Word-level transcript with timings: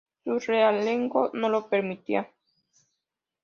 Su 0.23 0.39
realengo 0.39 1.29
no 1.33 1.47
lo 1.47 1.69
permitía. 1.69 2.27